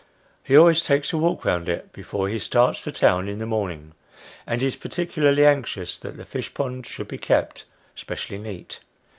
He 0.43 0.57
always 0.57 0.81
takes 0.81 1.13
a 1.13 1.17
walk 1.19 1.45
round 1.45 1.69
it, 1.69 1.93
before 1.93 2.27
he 2.27 2.39
starts 2.39 2.79
for 2.79 2.89
town 2.89 3.27
in 3.27 3.37
the 3.37 3.45
morning, 3.45 3.93
and 4.47 4.63
is 4.63 4.75
particularly 4.75 5.45
anxious 5.45 5.95
that 5.99 6.17
the 6.17 6.25
fish 6.25 6.55
pond 6.55 6.87
should 6.87 7.07
be 7.07 7.19
kept 7.19 7.65
specially 7.93 8.39
neat. 8.39 8.79